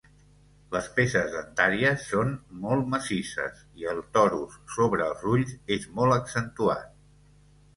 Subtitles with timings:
[0.75, 2.31] Les peces dentàries són
[2.63, 6.91] molt massisses i el torus sobre els ulls és molt accentuat.